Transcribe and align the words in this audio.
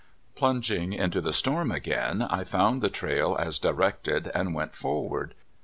Plunging 0.33 0.93
into 0.93 1.21
the 1.21 1.31
storm 1.31 1.69
again, 1.71 2.23
I 2.23 2.43
found 2.43 2.81
the 2.81 2.89
trail 2.89 3.37
as 3.39 3.59
directed, 3.59 4.31
and 4.33 4.55
went 4.55 4.73
forward. 4.73 5.35